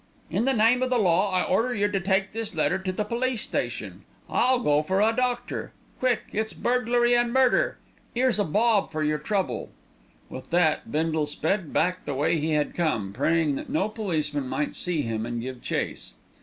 "In 0.31 0.45
the 0.45 0.53
name 0.53 0.81
of 0.81 0.89
the 0.89 0.97
law 0.97 1.31
I 1.31 1.43
order 1.43 1.75
yer 1.75 1.87
to 1.89 1.99
take 1.99 2.31
this 2.31 2.55
letter 2.55 2.79
to 2.79 2.91
the 2.91 3.03
police 3.03 3.41
station. 3.43 4.01
I'll 4.27 4.57
go 4.57 4.81
for 4.81 4.99
a 4.99 5.15
doctor. 5.15 5.73
Quick 5.99 6.23
it's 6.33 6.53
burglary 6.53 7.13
and 7.15 7.31
murder! 7.31 7.77
'Ere's 8.15 8.39
a 8.39 8.43
bob 8.43 8.89
for 8.89 9.03
yer 9.03 9.19
trouble." 9.19 9.69
With 10.27 10.49
that, 10.49 10.91
Bindle 10.91 11.27
sped 11.27 11.71
back 11.71 12.05
the 12.05 12.15
way 12.15 12.39
he 12.39 12.53
had 12.53 12.73
come, 12.73 13.13
praying 13.13 13.53
that 13.57 13.69
no 13.69 13.89
policeman 13.89 14.47
might 14.47 14.75
see 14.75 15.03
him 15.03 15.23
and 15.23 15.39
give 15.39 15.61
chase. 15.61 16.15